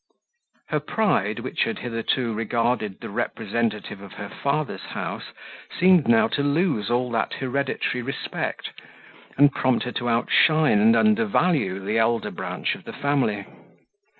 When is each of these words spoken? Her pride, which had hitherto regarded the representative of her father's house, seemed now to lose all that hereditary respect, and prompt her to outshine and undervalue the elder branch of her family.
Her 0.69 0.79
pride, 0.79 1.37
which 1.41 1.61
had 1.65 1.77
hitherto 1.77 2.33
regarded 2.33 3.01
the 3.01 3.09
representative 3.11 4.01
of 4.01 4.13
her 4.13 4.29
father's 4.29 4.81
house, 4.81 5.25
seemed 5.79 6.07
now 6.07 6.27
to 6.29 6.41
lose 6.41 6.89
all 6.89 7.11
that 7.11 7.33
hereditary 7.35 8.01
respect, 8.01 8.71
and 9.37 9.53
prompt 9.53 9.83
her 9.83 9.91
to 9.91 10.09
outshine 10.09 10.79
and 10.79 10.95
undervalue 10.95 11.79
the 11.85 11.99
elder 11.99 12.31
branch 12.31 12.73
of 12.73 12.83
her 12.87 12.93
family. 12.93 13.45